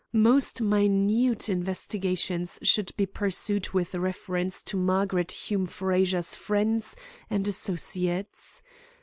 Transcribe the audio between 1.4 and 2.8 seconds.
investigations